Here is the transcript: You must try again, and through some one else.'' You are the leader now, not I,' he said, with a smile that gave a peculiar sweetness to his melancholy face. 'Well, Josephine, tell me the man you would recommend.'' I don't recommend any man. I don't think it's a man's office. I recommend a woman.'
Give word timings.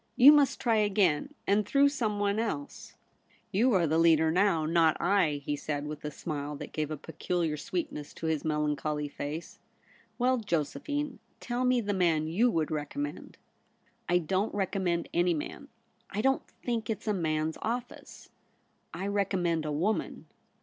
You 0.15 0.31
must 0.31 0.59
try 0.59 0.77
again, 0.77 1.35
and 1.45 1.63
through 1.63 1.89
some 1.89 2.19
one 2.19 2.39
else.'' 2.39 2.95
You 3.51 3.73
are 3.73 3.85
the 3.85 3.99
leader 3.99 4.31
now, 4.31 4.65
not 4.65 4.97
I,' 4.99 5.43
he 5.45 5.55
said, 5.55 5.85
with 5.85 6.03
a 6.03 6.09
smile 6.09 6.55
that 6.55 6.71
gave 6.71 6.89
a 6.89 6.97
peculiar 6.97 7.55
sweetness 7.55 8.11
to 8.15 8.25
his 8.25 8.43
melancholy 8.43 9.07
face. 9.07 9.59
'Well, 10.17 10.37
Josephine, 10.39 11.19
tell 11.39 11.65
me 11.65 11.81
the 11.81 11.93
man 11.93 12.25
you 12.25 12.49
would 12.49 12.71
recommend.'' 12.71 13.37
I 14.09 14.17
don't 14.17 14.55
recommend 14.55 15.07
any 15.13 15.35
man. 15.35 15.67
I 16.09 16.21
don't 16.21 16.41
think 16.47 16.89
it's 16.89 17.07
a 17.07 17.13
man's 17.13 17.59
office. 17.61 18.31
I 18.95 19.05
recommend 19.05 19.65
a 19.65 19.71
woman.' 19.71 20.25